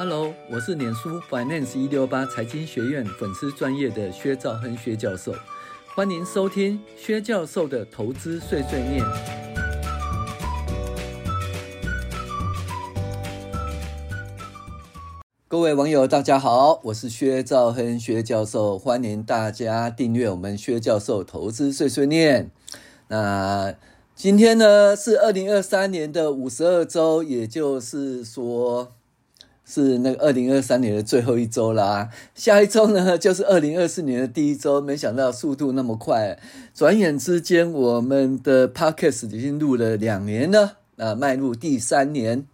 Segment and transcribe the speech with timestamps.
[0.00, 5.34] Hello，我是脸书 Finance 一六八财经学院粉丝专业的薛兆亨薛教授，
[5.96, 9.04] 欢迎收听薛教授的投资碎碎念。
[15.48, 22.52] 各位网友，大家好，我是薛兆亨薛教授，欢迎大家订阅我们薛教授投资碎碎念。
[23.08, 23.74] 那
[24.14, 28.92] 今天呢是二零二三年的五十二周，也就是说。
[29.70, 34.80] 是那个二零二三年的最后一周啦，下一周呢就是二零二四年的第一周。
[34.80, 36.38] 没想到速度那么快，
[36.74, 42.46] 转眼之间我们的 Podcast 已经录了两年了，啊，迈入第三年。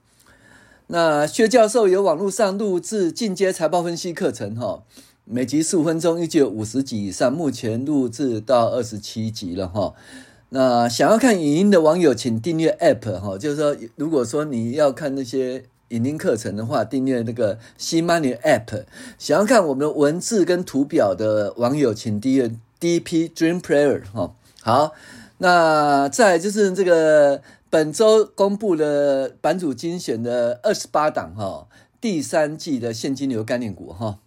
[0.89, 4.83] 那薛教授有网络上录制进阶财报分析课程哈，
[5.25, 9.95] 每集十五分钟，预计有五十集以上，目前录制到二十七集了哈。
[10.49, 15.67] 那想要看影音的网友，请订阅 App 哈，就是说，如果说你要看那些。
[15.95, 18.85] 影音课程的话，订阅那个 CMoney App。
[19.19, 24.35] 想要看我们的文字跟图表的网友，请订阅 DP Dream Player 哈。
[24.61, 24.93] 好，
[25.39, 31.69] 那再就是这个本周公布的版主精选的二十八档哈，
[32.01, 34.19] 第三季的现金流概念股哈。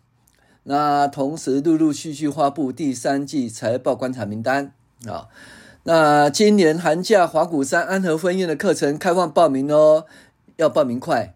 [0.63, 4.73] 那同时陆陆续续发布第三季财报观察名单
[5.05, 5.27] 啊。
[5.83, 10.05] 那今年寒假华谷山安和分院的课程开放报名哦，
[10.57, 11.33] 要报名快。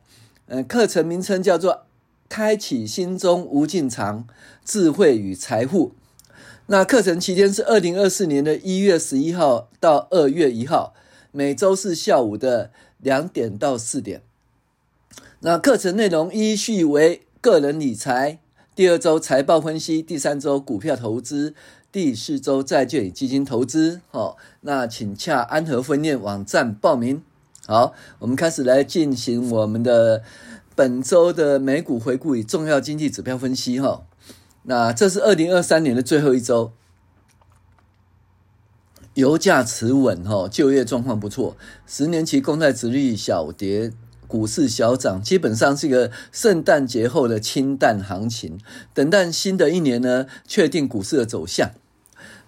[0.54, 1.86] 嗯，课程名称叫做
[2.28, 4.28] “开启心中无尽藏
[4.66, 5.94] 智慧与财富”。
[6.68, 10.94] 那课程期间是二零二四年的一月十一号到二月一号，
[11.32, 14.24] 每周四下午的两点到四点。
[15.40, 18.40] 那课程内容依序为个人理财，
[18.76, 21.56] 第二周财报分析，第三周股票投资，
[21.94, 24.02] 第四周债券与基金投资。
[24.10, 27.24] 好，那请洽安和分院网站报名。
[27.72, 30.23] 好，我们开始来进行我们的
[30.75, 34.03] 本周的美股回顾与重要经济指标分析哈。
[34.64, 36.73] 那这是二零二三年的最后一周，
[39.14, 41.55] 油价持稳哈，就业状况不错，
[41.87, 43.93] 十年期公债殖率小跌，
[44.27, 48.60] 股市小涨，基本上是一个圣诞节后的清淡行情。
[48.93, 51.71] 等待新的一年呢，确定股市的走向。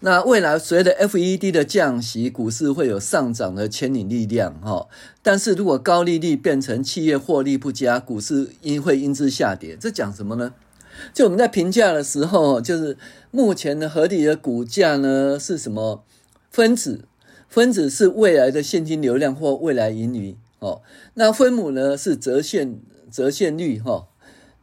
[0.06, 4.90] 那未来随着 FED 的降息，股市会有上涨的牵引力量哈。
[5.22, 9.78] 但是如果高利率变成企业获利不佳，股市因会因之下跌。
[9.80, 10.54] 这讲什么呢？
[11.14, 12.98] 就我们在评价的时候，就是
[13.32, 16.04] 目前的合理的股价呢是什么？
[16.52, 17.06] 分子，
[17.48, 20.82] 分子是未来的现金流量或未来盈余哦。
[21.14, 22.78] 那分母呢是折现
[23.10, 24.10] 折现率哈。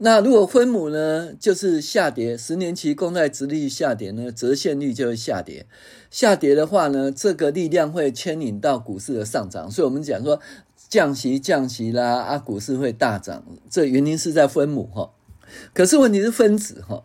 [0.03, 5.67] 那如果分母呢，就是下跌，十年期公债殖利率下跌呢，折现率就会下跌。
[6.11, 9.71] 下跌的话呢，这个力量会牵引到股市的上涨。
[9.71, 10.41] 所以我们讲说
[10.89, 13.45] 降息降息啦，啊，股市会大涨。
[13.69, 15.11] 这原因是在分母哈，
[15.75, 17.05] 可是问题是分子哈，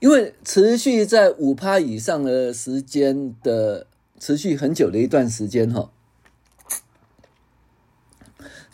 [0.00, 3.86] 因为持续在五趴以上的时间的
[4.20, 5.90] 持续很久的一段时间哈，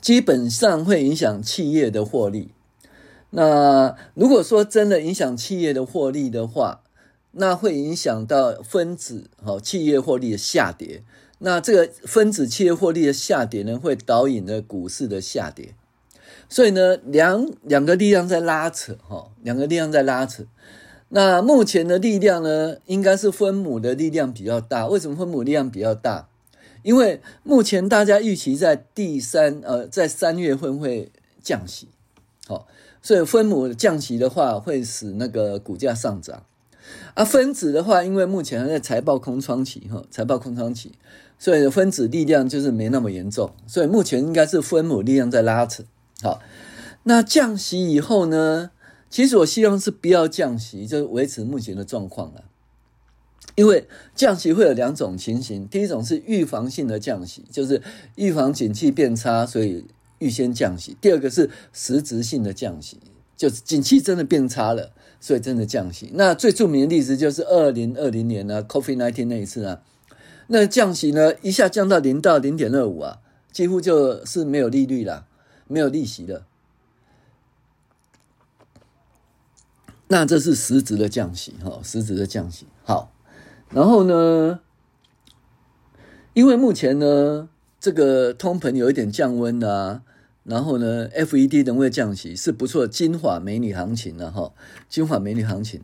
[0.00, 2.50] 基本上会影响企业的获利。
[3.34, 6.82] 那如果说真的影响企业的获利的话，
[7.32, 11.02] 那会影响到分子哈企业获利的下跌。
[11.38, 15.74] 那这个分子企业获利的下跌呢，会导引了股市的下跌。
[16.48, 20.44] 所以呢，两两个力量在拉扯哈，两个力量在拉扯。
[21.08, 24.86] 那目前的力量呢，应该是分母的力量比较大。
[24.86, 26.28] 为什么分母力量比较大？
[26.82, 31.10] 因为目前大家预期在第三呃，在三月份会
[31.42, 31.88] 降息，
[32.46, 32.68] 好。
[33.02, 36.44] 所以分母降息的话，会使那个股价上涨。
[37.14, 40.92] 而分子的话，因为目前还在财报空窗期，哈，财报空窗期，
[41.38, 43.52] 所以分子力量就是没那么严重。
[43.66, 45.82] 所以目前应该是分母力量在拉扯。
[46.22, 46.40] 好，
[47.02, 48.70] 那降息以后呢？
[49.10, 52.44] 其实我希望是不要降息，就是维持目前的状况了。
[53.56, 57.82] 因为降息会有两种情形，第一种是预防性的降息，就是
[58.14, 59.84] 预防景气变差，所以。
[60.22, 63.00] 预先降息，第二个是实质性的降息，
[63.36, 66.10] 就是景气真的变差了，所以真的降息。
[66.14, 69.82] 那最著名的例子就是二零二零年呢，COVID-19 那一次啊，
[70.46, 73.18] 那降息呢一下降到零到零点二五啊，
[73.50, 75.26] 几乎就是没有利率了，
[75.66, 76.46] 没有利息了。
[80.06, 82.66] 那这是实质的降息哈，实质的降息。
[82.84, 83.12] 好，
[83.70, 84.60] 然后呢，
[86.34, 87.48] 因为目前呢，
[87.80, 90.02] 这个通膨有一点降温啊。
[90.44, 94.52] 然后呢，FED 仍未降息，是不错金发美女行情了哈，
[94.88, 95.80] 金发美女行情。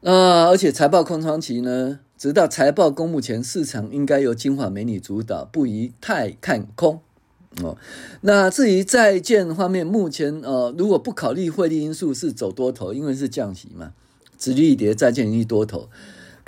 [0.00, 7.00] 那而且财报空窗期呢，直到财报公布前，市场应该由金发美女主导，不宜太看空
[7.62, 7.76] 哦。
[8.20, 13.92] 那至于债券方面，目前呃，如果不考虑汇率因素，是走多头，因为是降息嘛，
[14.38, 15.88] 殖利率跌，债券一多头。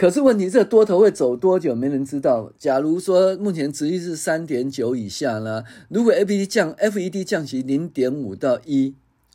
[0.01, 1.75] 可是问题，这多头会走多久？
[1.75, 2.51] 没人知道。
[2.59, 5.63] 假如说目前殖利率是三点九以下呢？
[5.91, 8.95] 如果 FED 降，FED 降息零点五到一，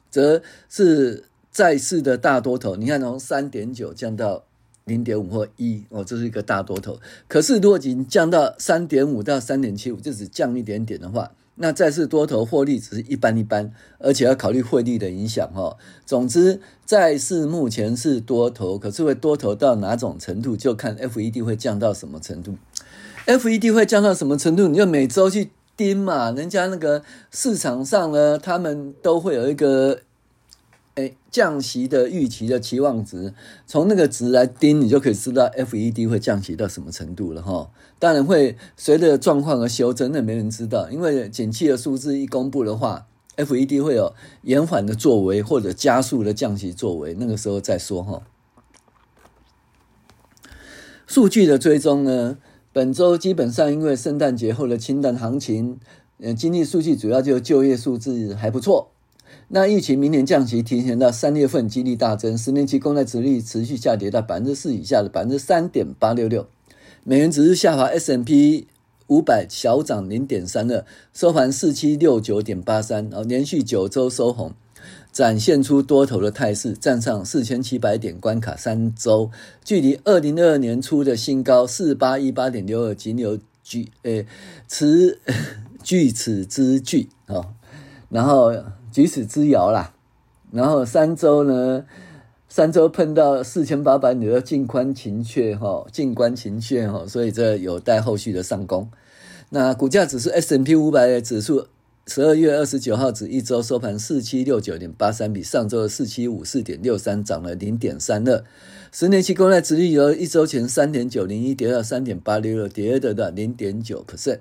[0.10, 2.76] 则是债市的大多头。
[2.78, 4.46] 你看，从三点九降到。
[4.86, 7.00] 零点五或一哦，这是一个大多头。
[7.28, 15.76] 可是如果仅降到三点五到三点七五，就只降一点点的话，那债市多头获利只是一般一般，而且要考虑汇率的影响哈。
[16.06, 22.56] 总之，债市目前是多头，可是会多头到哪种程度，就看 FED 会降到什么程度。
[23.26, 26.30] FED 会降到什么程度，你就每周去盯嘛。
[26.30, 27.02] 人家那个
[27.32, 30.02] 市场上呢，他们都会有一个。
[30.96, 33.34] 哎，降息的预期的期望值，
[33.68, 37.70] 从那个值来盯，你就可以知道 FED 会降息到什么程度了哈。
[38.00, 44.14] 当然会随着状况而修正，那没人知道，因为景气的数字一公布的话，FED 会有
[44.44, 48.22] 延缓的作为或者加速的降息作为，那个时候再说哈。
[51.06, 52.38] 数据的追踪呢，
[52.72, 55.78] 本周基本上因为圣诞节后的清淡行情，
[56.20, 58.92] 呃，经济数据主要就就业数字还不错。
[59.48, 62.36] 那预期明年降息提前到三月份，几率大增。
[62.36, 66.48] 十年期公债殖率持续下跌到百分之四以下的百分之三点八六六，
[67.04, 68.68] 美元指数下滑，S M P
[69.06, 70.84] 五百小涨零点三二，
[71.14, 74.52] 收盘四七六九点八三，哦，连续九周收红，
[75.12, 79.30] 展现出多头的态势，站上四千七百点关卡三周，
[79.64, 84.26] 距离二零二二年初的新高四八一八点六二仅有距诶，
[84.68, 85.20] 此
[85.84, 87.54] 距 此之距哦，
[88.10, 88.52] 然后。
[88.96, 89.94] 举此之遥啦，
[90.54, 91.84] 然后三周呢，
[92.48, 98.90] 三周碰到四千八百点的静观情阙哈，静观情阙哈，所以这有待后续的上攻。
[99.50, 101.68] 那股价指数 S&P 五百指数
[102.08, 108.46] 十二月二十九号指一周收盘四七六九点八三，比上周的四七五四点六三涨了零点三二。
[108.94, 114.40] 十年期公债殖利率由一周前三点九零一跌到三点八六六，跌的的零点九 percent。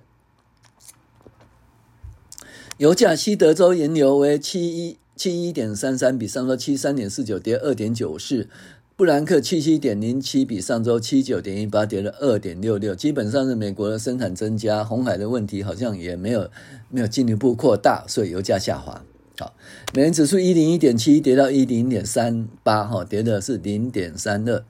[2.79, 8.49] 油价西德州原油为七一七一点三三，比上周七三点四九跌二点九四。
[8.97, 12.93] 布兰克七七点零七，比上周七九点一八跌了二点六六。
[12.93, 16.51] 基本上是美国的生产增加，红海的问题好像也没有
[16.91, 19.05] 没有进一步扩大，所以油价下滑。
[19.39, 19.55] 好，
[19.95, 24.65] 美元指数一零一点七跌到一零点三八，哈，跌的是零点三二。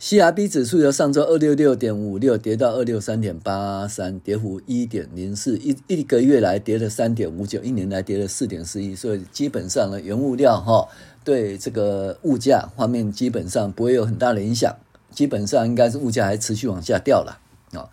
[0.00, 10.88] CRB 指数由上周二六六点五六跌到二六三点八三，跌幅一点零四，一一个月来跌了三点五九，一年来跌了四点四一，所以基本上呢，原物料哈
[11.22, 14.74] 对这个物价方面基本上不会有很大的影响，
[15.10, 17.38] 基本上应该是物价还持续往下掉了
[17.74, 17.92] 啊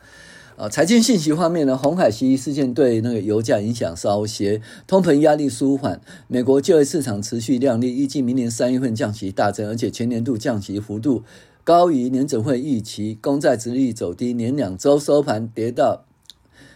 [0.56, 0.69] 啊！
[0.69, 6.00] 财经信息方面呢，红海袭击事件对那个油价影响稍些，通膨压力舒缓，
[6.30, 11.24] 美国就业市场持续亮丽，预计明年三月份降息大增，而且全年度降息幅度。
[11.68, 16.06] 高于年准会预期，公债殖率走低，连两周收盘跌到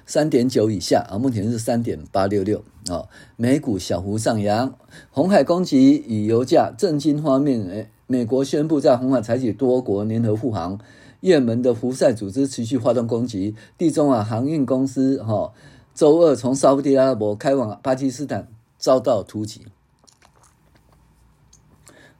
[0.05, 3.07] 三点九以下啊，目前是三点八六六啊。
[3.37, 4.75] 美股小幅上扬，
[5.09, 6.73] 红海攻击与油价。
[6.77, 10.77] 政经方面，诶，美国宣布在红海采取多国联合护航，
[11.21, 15.53] 也门的胡塞组织持续发动攻击，地中海航运公司哈，
[15.95, 19.67] 周二从沙乌地阿拉伯开往巴基斯坦遭到突袭，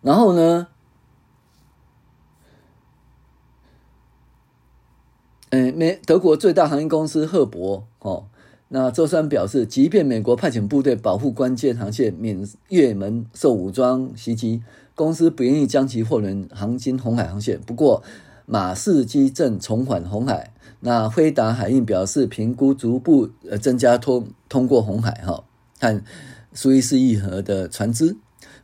[0.02, 0.70] 然后呢？
[5.52, 8.28] 嗯，美德国最大航运公司赫伯哦，
[8.70, 14.62] 那周三表示，即便美国派遣部队保护关键航线，免越门受武装袭击，
[14.96, 17.60] 公司不愿意将其货轮航经红海航线。
[17.60, 18.02] 不过，
[18.46, 20.54] 马士基正重返红海。
[20.80, 25.44] 那辉达海运表示，评估逐步呃增加通通过红海哈，
[25.82, 26.02] 和
[26.54, 28.16] 苏伊士运河的船只。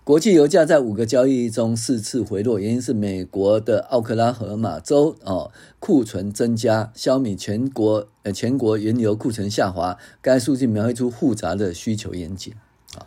[0.08, 9.98] 国际油价在五个交易中四次回落，原因是美国的奥克拉荷马州哦库存增加，消弭全国呃全国原油库存下滑。
[10.22, 12.54] 该数据描绘出复杂的需求严谨
[12.96, 13.04] 啊。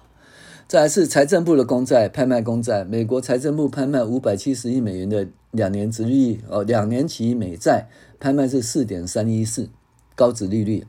[0.69, 7.89] 再来是财政部的公债拍卖公债，美国财政部拍卖五百七十亿美元的两年殖利率哦两年期美债，
[8.19, 9.71] 拍卖是四点三一四，
[10.15, 10.87] 高值利率。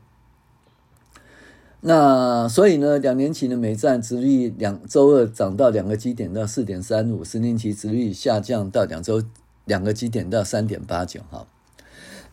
[1.84, 9.20] 那所以呢，两年期的美债殖率两周二涨到两个基点到四点三五，十年期殖率下降到两周
[9.64, 11.44] 两个基点到三点八九哈。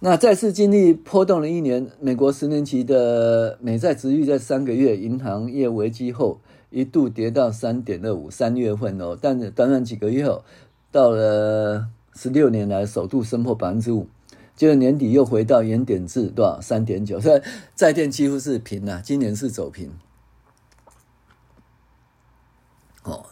[0.02, 6.40] 那再次经历波动了一年，美国十年期的美债殖率在三个月银行业危机后
[6.70, 10.44] 一度跌到三点二五，三月份哦，但是短短几个月后，
[10.92, 14.06] 到了十六年来首度升破百分之五。
[14.60, 17.42] 结果年底又回到原点至多少三点九，所以
[17.78, 19.90] 债券几乎是平了，今年是走平。
[23.04, 23.26] 哦，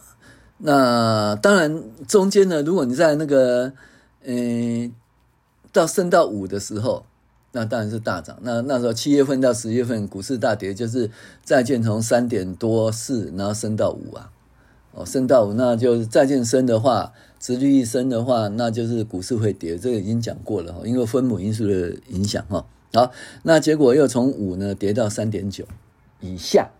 [0.56, 3.74] 那当然中间呢，如果你在那个
[4.24, 4.90] 嗯、
[5.70, 7.04] 到升到五的时候。
[7.50, 8.38] 那当然是大涨。
[8.42, 11.10] 那那时候七月份到十月份股市大跌，就是
[11.42, 14.30] 债券从三点多四，然后升到五啊，
[15.04, 19.76] 升到五，那就是债券升的话，殖利率升的话，那就是股市会跌。
[19.76, 22.64] 这个已经讲过了哈，因为分母因素的影响哈。
[22.94, 23.10] 好，
[23.42, 25.64] 那结果又从五呢跌到三点九
[26.20, 26.70] 以下。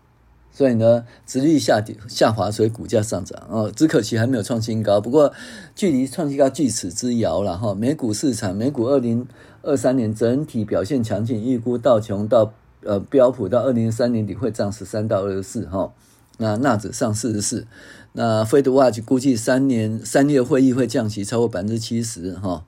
[0.50, 3.70] 所以呢，殖利率下跌下滑，所以股价上涨哦。
[3.70, 5.32] 只可惜还没有创新高，不过
[5.76, 7.72] 距离创新高咫尺之遥了哈。
[7.74, 9.24] 美股市场，美股二零
[9.62, 15.92] 二三年整体表现强劲，预估道琼到呃标普到二零三年底会涨十三到二十四哈。
[16.38, 17.66] 那纳指上四十四，
[18.12, 22.64] 那 FedWatch 估计三年三月会议会降息超过百分之七十哈。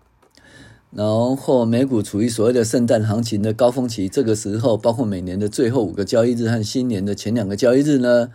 [0.93, 1.07] 然
[1.37, 8.29] 后美股处于所谓的圣诞行情的高峰期，这个时候包括每年的最后五个交易日和新年的前两个交易日呢，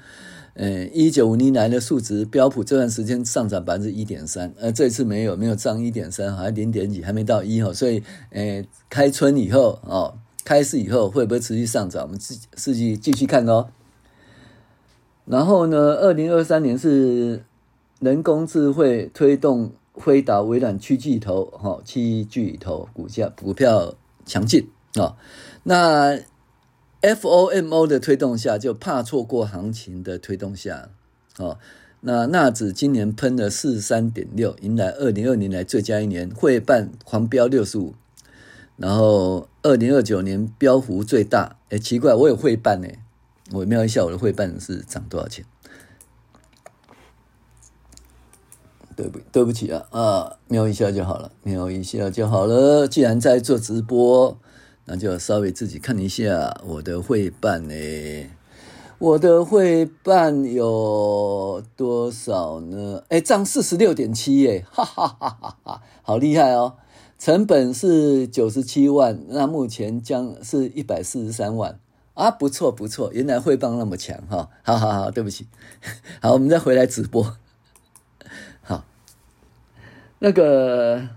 [0.53, 12.03] 呃，一九五零年的数值，标普这段时间上涨百分之一点三，呃，这次没有没有涨一点三，好像零点几，还没到一哈，所以，呃，开春以后哦，开市以后会不会持续上涨？
[12.03, 13.67] 我们自己自己继续看哦。
[15.25, 17.43] 然后呢，二零二三年是
[17.99, 19.71] 人工智慧推动。
[19.97, 25.15] 辉达、微软七巨头，哈，七巨头股价股票强劲啊。
[25.63, 26.19] 那
[27.01, 30.89] FOMO 的推动下，就怕错过行情的推动下，
[31.37, 31.57] 哦，
[32.01, 37.93] 那纳指今年喷了四十三点六，迎来二零二零年来最佳一年，费半狂飙六十五，
[38.75, 41.55] 然后二零二九年飙幅最大。
[41.69, 42.89] 哎，奇怪，我有费半呢，
[43.51, 45.45] 我瞄一下我的会办是涨多少钱？
[48.95, 52.87] 对不对不起啊啊，瞄一下就好了，瞄一下就好了。
[52.87, 54.37] 既然在做直播，
[54.85, 57.75] 那就稍微自己看一下我的会办呢。
[58.97, 63.03] 我的会办有多少呢？
[63.09, 66.77] 哎，涨四十六点七耶，哈哈哈哈哈，好厉害哦！
[67.19, 71.77] 成本是九十七万，那目前将是一百四十三万
[72.15, 75.47] 啊，不错不错，原来会办那么强哈，好好好，对不起，
[76.19, 77.37] 好，我们再回来直播。
[78.61, 78.83] 好
[80.19, 81.09] 那个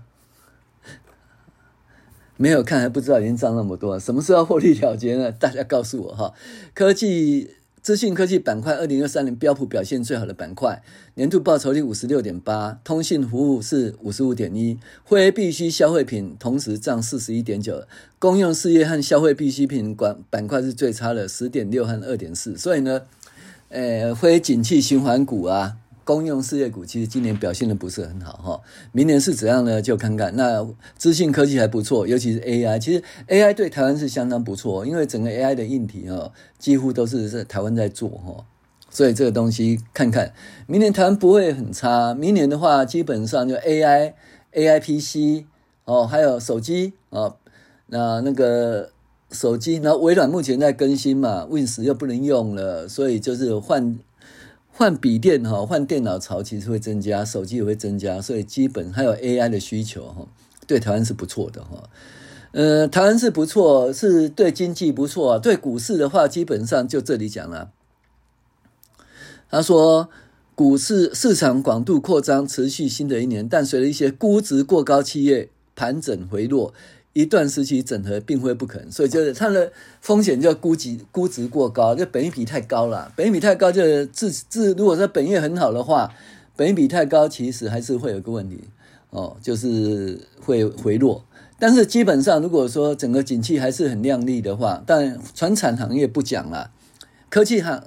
[2.35, 5.31] 没有看还不知道已经涨那么多，什么时候获利了结呢？
[5.31, 6.33] 大家告诉我哈。
[6.73, 10.81] 科技资讯科技板块，二零二三年标普表现最好的板块，
[11.15, 17.83] 年度报酬率五十六点八，通信服务是五十五点一，非必需消费品同时涨四十一点九，
[18.19, 23.01] 公用事业和消费必需品管板块是最差的十点六和二点四，所以呢，
[23.69, 25.77] 呃，非景气循环股啊。
[26.09, 28.61] 公用事业股其实今年表现的不是很好哈，
[28.91, 29.79] 明年是怎样呢？
[29.79, 30.35] 就看看。
[30.35, 38.43] 那资讯科技还不错，尤其是 AI，其实 AI 对台湾是相当不错，因为整个 AI 的硬体哈，几乎都是在台湾在做哈，
[38.89, 40.33] 所以这个东西看看，
[40.65, 42.15] 明年台湾不会很差。
[42.15, 44.13] 明年的话，基本上就 AI、
[44.53, 45.45] AI PC
[45.85, 47.35] 哦，还有手机啊，
[47.85, 48.89] 那那个
[49.29, 53.99] 手机，然后微软目前在更新嘛，Win 十又不能用了，所以就是换。
[54.79, 60.25] 换笔电哈，换电脑潮其实会增加，手机也会增加，所以基本还有 AI 的需求哈，
[60.65, 61.83] 对台湾是不错的哈。
[62.53, 67.71] 呃，台湾是不错，是对经济不错，对股市的话，基本上就这里讲了。
[69.49, 70.07] 他说，
[70.55, 76.73] 股市市场广度扩张持续新的一年，但随着一些估值过高企业盘整回落。
[77.13, 83.11] 一段时期整合并非不可能，所以就是它的风险就估值估值过高，就本益比太高了。
[83.15, 86.13] 本益比太高就是自自，如果说本业很好的话，
[86.55, 88.63] 本益比太高其实还是会有个问题
[89.09, 91.25] 哦，就是会回落。
[91.57, 96.71] 但是基本上如果说整个景气还是很亮丽的话，但传产行业不讲了，
[97.29, 97.83] 科技行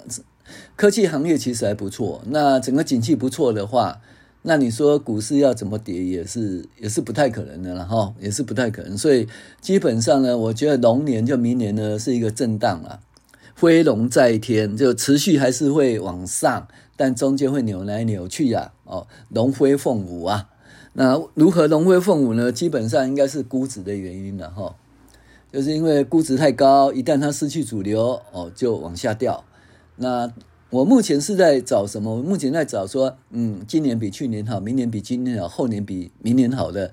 [0.74, 2.22] 科技行业其实还不错。
[2.26, 4.00] 那整个景气不错的话。
[4.42, 8.98] 那你说股市要怎么跌也是也是不太可能的了哈，也是不太可能。
[8.98, 9.28] 所以
[9.60, 13.00] 基本上呢，我觉得龙年就明年呢是一个震荡了，
[13.54, 18.72] 飞龙在天，就持续还是会往上，但中间会扭来扭去呀。
[18.84, 20.48] 哦，龙飞凤舞啊，
[20.94, 22.50] 那如何龙飞凤舞呢？
[22.50, 24.74] 基本上应该是估值的原因了哈，
[25.52, 29.44] 就是因为估值太高，一旦它失去主流哦，就往下掉。
[29.96, 30.32] 那
[30.72, 32.16] 我目前是在找什么？
[32.16, 36.92] 我目前在找说，嗯，今年比去年好，明年比今年好，后年比明年好的，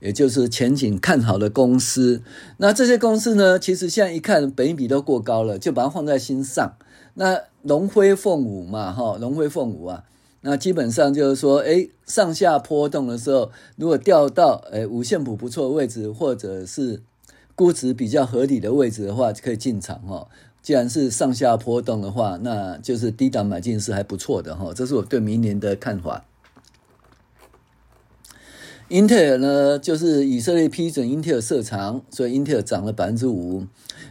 [0.00, 2.22] 也就是前景看好的公司。
[2.56, 6.74] 那这些公司呢，其实现在一看，本比都过高了，就把它放在心上。
[7.14, 10.02] 那龙飞凤舞嘛，哈，龙飞凤舞啊。
[10.40, 17.00] 那基本上就是说，哎，上下波动的时候，如果掉到哎五线谱不错的位置，或者是
[17.54, 20.26] 估值比较合理的位置的话，就可以进场哈。
[20.62, 24.72] 既然是上下波动的话，那就是低档买进是还不错的哈。
[24.74, 26.24] 这是我对明年的看法。
[28.88, 33.64] 英特尔呢，就是以色列批准英特尔设厂，所以英特尔涨了百分之五。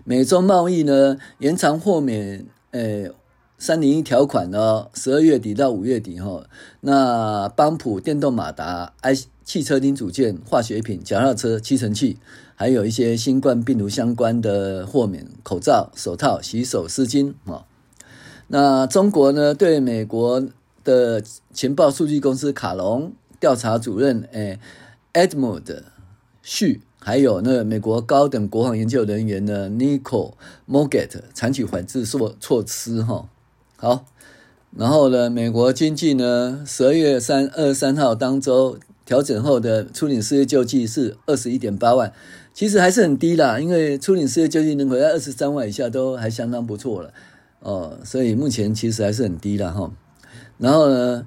[0.06, 3.12] 美中贸易呢，延长豁免，诶，
[3.58, 6.46] 三零一条款呢，十二月底到五月底哈。
[6.80, 9.14] 那邦普电动马达、i
[9.44, 12.18] 汽车零组件、化学品、脚踏车、吸尘器，
[12.62, 17.64] 还有一些新冠病毒相关的豁免，口罩、手套、洗手湿巾啊。
[18.48, 20.44] 那中国呢，对美国
[20.84, 21.24] 的
[21.54, 23.14] 情报数据公司卡隆。
[23.40, 24.60] 调查主任诶
[25.14, 25.84] ，Edmund
[26.44, 30.34] 旭，还有那美国高等国防研究人员呢，Nicole
[30.68, 33.30] Mogget 采取反制措措施哈。
[33.78, 34.04] 好，
[34.76, 42.12] 然后呢，美国经济呢，十二月三二十三号当周调整后的初领失业救济是二十一点八万，
[42.60, 47.14] 其实还是很低啦，因为初领失业救济能回在二十三万以下都还相当不错了
[47.62, 49.90] 哦，所以目前其实还是很低了哈。
[50.58, 51.26] 然后呢，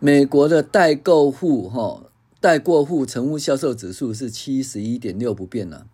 [0.00, 2.02] 美国的代购户哈，
[2.40, 5.86] 待过户成屋销售指数是七十一点六不变了，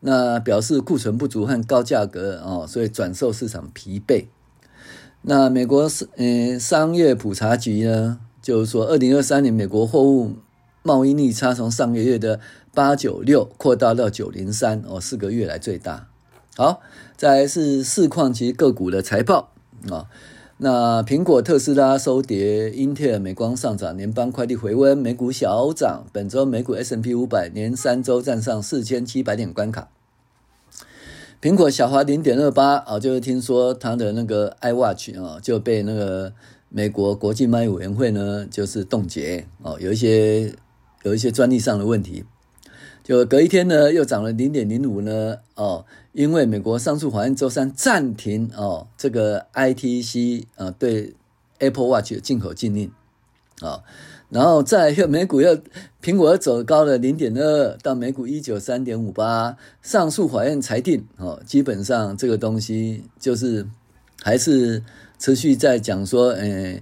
[0.00, 4.26] 那表示库存不足和高价格哦，所以转售市场疲惫。
[5.22, 10.32] 那美国是嗯商业普查局呢，就是说二零二三年美国货物
[10.82, 12.40] 贸易逆差从上个月的
[12.74, 16.08] 八九六扩大到九零三哦，四个月来最大。
[16.56, 16.80] 好，
[17.16, 19.52] 再来是市况及个股的财报
[19.90, 20.06] 啊。
[20.58, 26.04] 那苹果、特斯拉收跌，英特尔、美光上涨，联邦快递回温，美股小涨。
[26.12, 29.88] 本周美股 S&P 五百连三周站上四千七百点关卡。
[31.40, 36.32] 苹果小滑零点二八啊，就是听说它的那个 iWatch 啊就被那个
[36.68, 40.54] 美国国际贸易委员会呢就是冻结哦，有一些
[41.02, 42.24] 有一些专利上的问题。
[43.04, 51.14] 就隔一天呢，又涨了零点零五呢，哦，因为美国上诉法院周三暂停哦，这个 ITC 啊对
[51.58, 52.92] Apple Watch 的进口禁令，
[53.60, 53.82] 啊，
[54.28, 55.58] 然后再又美股又
[56.00, 63.66] 苹果又走高了零点二到美股一九三点五八，上诉法院裁定哦，基本上这个东西就是
[64.22, 64.84] 还是
[65.18, 66.80] 持续在讲说，诶。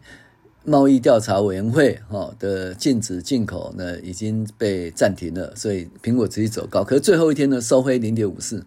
[0.70, 8.64] 贸易调查委员会哈的禁止进口呢已经被暂停了，所以苹果直接走高，可是最后一天呢收黑零点五四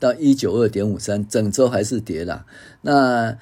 [0.00, 2.44] 到一九二点五三，整周还是跌了。
[2.80, 3.38] 那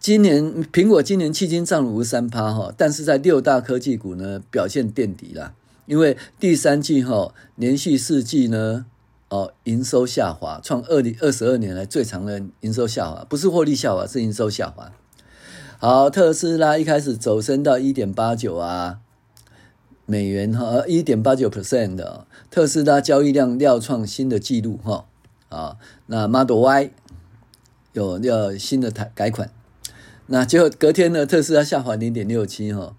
[0.00, 5.52] 今年苹果今年迄今涨了五十三趴哈，但是在六大科技股呢表现垫底啦，
[5.84, 8.86] 因为第三季哈连续四季呢
[9.28, 14.90] 哦营收下滑，创二零二十二年来最长的营收下滑，不是获利下滑，是营收下滑。
[15.84, 19.00] 好，特斯拉一开始走升到一点八九啊
[20.06, 25.06] 美元哈，一点八九 percent 的特斯拉交易量料创新的纪录哈
[25.48, 26.90] 啊，那 Model Y
[27.94, 29.50] 有要新的改改款，
[30.26, 32.94] 那结果隔天呢，特斯拉下滑零点六七哈，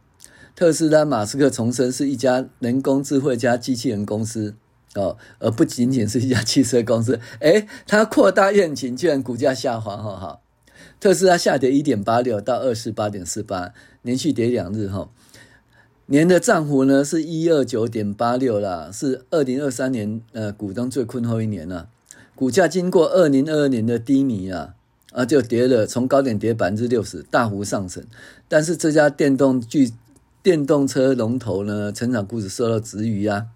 [0.54, 4.58] 特斯拉马斯克重申是一家人工智慧加机器人公司
[4.96, 10.40] 哦，而不仅仅是一家汽车公司，诶，它扩大愿景，居然股价下滑哈哈。
[11.00, 15.10] 特斯拉下跌一点八六到二十八点四八，连续跌两日哈。
[16.06, 21.90] 年的涨幅呢是一二九点八六啦，是二零二三年呃股东最困惑一年了。
[22.36, 24.76] 股价经过二零二二年的低迷啊
[25.12, 28.04] 啊就跌了，从高点跌百分之六十，大幅上升。
[28.48, 29.92] 但是这家电动巨
[30.42, 33.48] 电动车龙头呢，成长股指受到质疑啊。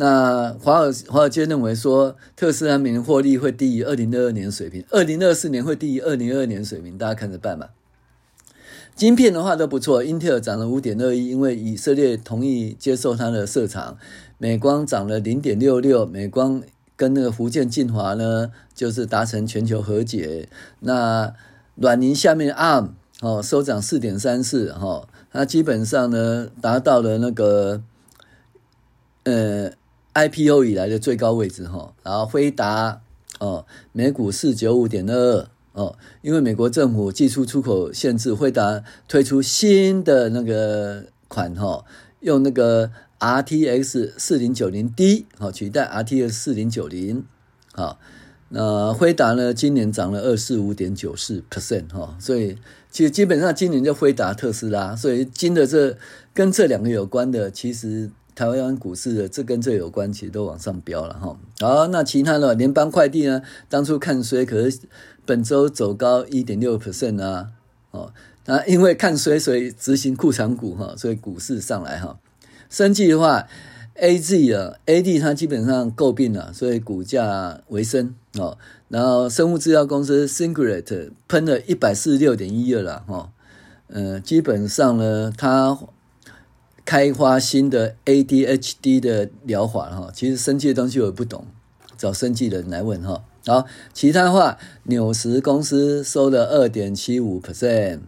[0.00, 7.70] 那华尔华尔街认为说，特斯拉明年获利会低于二零二二年水平，二零二四年会低于二零二二年水平，大家看着办吧。
[8.94, 13.98] 晶片的话都不错，英特尔涨了五点二一，因为以色列同意接受它的设厂。
[14.38, 16.62] 美光涨了零点六六，美光
[16.94, 20.48] 跟那个福建晋华呢，就是达成全球和解。
[20.78, 21.34] 那
[21.74, 27.82] 软银下面 ARM 哦收涨四点三四哈，它基本上呢达到了那个
[29.24, 29.72] 呃。
[30.14, 33.02] IPO 以来的最高位置哈，然后辉达
[33.38, 41.84] 哦，每股四九五点二二哦，因为美国政府技术出口限制，辉达推出新的那个款哈，
[42.20, 42.90] 用那个
[43.20, 47.24] RTX 四零九零 D 好取代 RTX 四零九零
[47.72, 48.00] 好，
[48.48, 52.56] 那辉达呢今年涨了二四五点九四 percent 哈，所以
[52.90, 55.96] 其实基本上今年就辉达特斯拉，所以今的这
[56.34, 58.10] 跟这两个有关的其实。
[58.38, 61.36] 台湾股市的这跟这有关，其实都往上飙了哈。
[61.58, 63.42] 好，那其他的联邦快递呢？
[63.68, 64.78] 当初看衰，可是
[65.26, 67.48] 本周走高一点六 percent 啊。
[67.90, 68.12] 哦，
[68.44, 72.20] 那，因为看衰，所以执行库藏股哈，所以股市上来哈。
[72.70, 73.48] 生技的话
[73.94, 78.56] ，A Z 啊，A D 它基本上诟病了，所以股价微升哦。
[78.86, 83.32] 然后生物制药公司 s i n g r e t 喷了一百四十六点一二了哈，
[83.88, 85.76] 嗯，基本上呢，它
[86.88, 90.10] 开发新的 A D H D 的疗法哈。
[90.14, 91.44] 其实生技的东西我也不懂，
[91.98, 93.22] 找生技的人来问哈。
[93.46, 98.00] 好，其他的话，纽时公司收了二点七五 percent。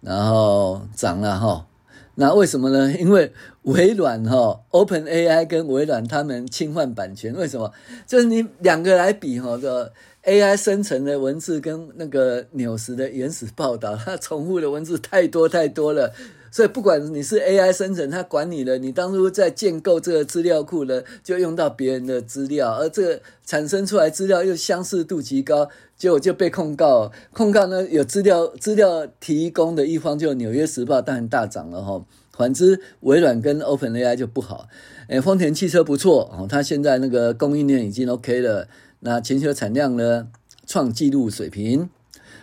[0.00, 1.66] 然后涨了哈，
[2.14, 2.92] 那为什么呢？
[2.96, 3.32] 因为
[3.62, 7.72] 微软哈，Open AI 跟微软他们侵犯版权，为什么？
[8.06, 16.12] 就是你两个来比哈，这 AI 生成的文字跟那个纽时的原始报道，它重复的文字太多太多了。
[16.50, 18.78] 所以不管你是 AI 生成，它管你了。
[18.78, 27.12] 你当初在建构这个资料库呢，就用到别人的资料，而这个产生出来资料又相似度极高，结果就被控告。
[27.32, 32.04] 控告呢，有资料资料提供的一方就《纽约时报》当然大涨了哈。
[32.32, 34.68] 反之，微软跟 OpenAI 就不好。
[35.08, 38.68] 诶，丰田汽车不错哦，它现在那个供应链已经 OK 了，
[39.00, 40.28] 那全球产量呢
[40.66, 41.90] 创纪录水平。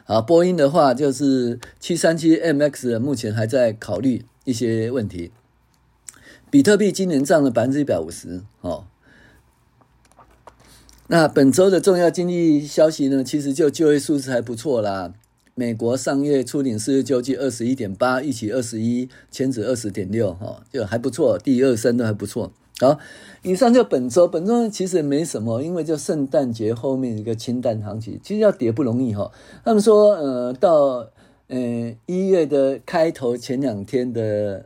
[0.05, 5.31] 啊，波音的话就是七三七 MX，目前还在考虑一些问题。
[6.51, 8.85] 比特币今年涨了百分之一百五十，哦。
[11.07, 15.13] 那本周的重要经济消息呢，其实就就业数字还不错啦。
[15.53, 22.51] 美国上月初领失业救济二十一点八，预期二十一，前值二十点六，哈，就还不错，第二升都还不错。
[22.81, 22.99] 好，
[23.41, 29.31] 以上就本周，本周其实没什么，因为就圣诞节后面一个清淡行情，其实要跌不容易哈。
[29.63, 31.07] 他们说，呃，到
[31.47, 34.65] 呃一月的开头前两天的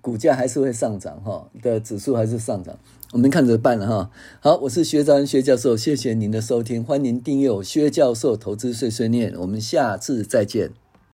[0.00, 2.78] 股价还是会上涨哈，的指数还是上涨，
[3.12, 4.10] 我们看着办了哈。
[4.38, 10.70] 好，我是薛兆亨薛教授，谢谢您的收听，欢迎订阅我薛教授投资碎碎念，我们下次再见。